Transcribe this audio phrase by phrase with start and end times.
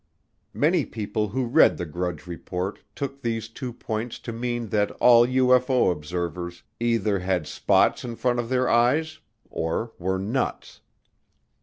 [0.55, 5.27] Many people who read the Grudge Report took these two points to mean that all
[5.27, 9.19] UFO observers either had spots in front of their eyes
[9.51, 10.81] or were nuts.